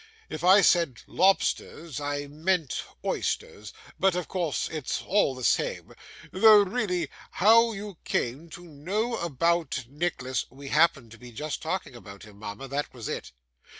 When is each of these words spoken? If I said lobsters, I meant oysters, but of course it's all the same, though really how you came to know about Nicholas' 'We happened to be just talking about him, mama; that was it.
If 0.29 0.43
I 0.43 0.61
said 0.61 1.03
lobsters, 1.05 1.99
I 2.01 2.25
meant 2.25 2.81
oysters, 3.05 3.71
but 3.99 4.15
of 4.15 4.27
course 4.27 4.67
it's 4.67 5.03
all 5.03 5.35
the 5.35 5.43
same, 5.43 5.93
though 6.31 6.63
really 6.63 7.07
how 7.33 7.73
you 7.73 7.99
came 8.03 8.49
to 8.49 8.63
know 8.65 9.17
about 9.17 9.85
Nicholas' 9.87 10.47
'We 10.49 10.69
happened 10.69 11.11
to 11.11 11.19
be 11.19 11.31
just 11.31 11.61
talking 11.61 11.95
about 11.95 12.23
him, 12.23 12.39
mama; 12.39 12.67
that 12.67 12.91
was 12.95 13.07
it. 13.07 13.31